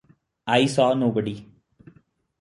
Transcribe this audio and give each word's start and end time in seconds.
I 0.47 0.65
saw 0.65 0.95
nobody. 0.95 1.45